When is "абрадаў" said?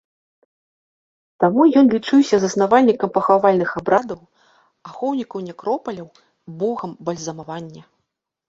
3.81-4.19